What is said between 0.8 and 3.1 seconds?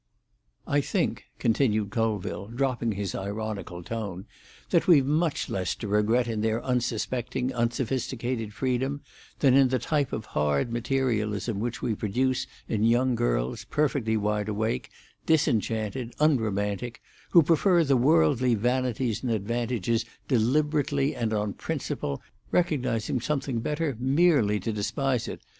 think," continued Colville, dropping